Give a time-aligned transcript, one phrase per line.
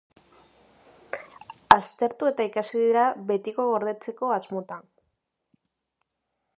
[1.75, 4.91] Aztertu eta ikasi dira, betiko gordetzeko asmotan.